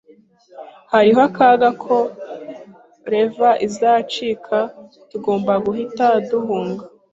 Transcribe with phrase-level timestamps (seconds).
[0.91, 1.95] Hariho akaga ko
[3.11, 4.57] levee izacika.
[5.09, 6.83] Tugomba guhita duhunga